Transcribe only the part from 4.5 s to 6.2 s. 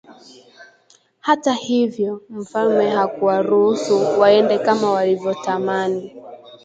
kama walivyotamani